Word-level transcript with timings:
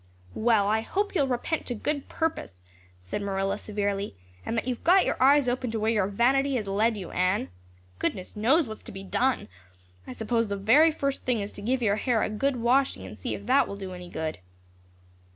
"Well, 0.33 0.67
I 0.67 0.81
hope 0.81 1.13
you'll 1.13 1.27
repent 1.27 1.67
to 1.67 1.75
good 1.75 2.09
purpose," 2.09 2.63
said 2.99 3.21
Marilla 3.21 3.59
severely, 3.59 4.15
"and 4.43 4.57
that 4.57 4.67
you've 4.67 4.83
got 4.83 5.05
your 5.05 5.15
eyes 5.21 5.47
opened 5.47 5.73
to 5.73 5.79
where 5.79 5.91
your 5.91 6.07
vanity 6.07 6.55
has 6.55 6.67
led 6.67 6.97
you, 6.97 7.11
Anne. 7.11 7.49
Goodness 7.99 8.35
knows 8.35 8.67
what's 8.67 8.81
to 8.81 8.91
be 8.91 9.03
done. 9.03 9.47
I 10.07 10.13
suppose 10.13 10.47
the 10.47 10.93
first 10.97 11.23
thing 11.23 11.39
is 11.39 11.53
to 11.53 11.61
give 11.61 11.83
your 11.83 11.97
hair 11.97 12.23
a 12.23 12.31
good 12.31 12.55
washing 12.55 13.05
and 13.05 13.15
see 13.15 13.35
if 13.35 13.45
that 13.45 13.67
will 13.67 13.77
do 13.77 13.93
any 13.93 14.09
good." 14.09 14.39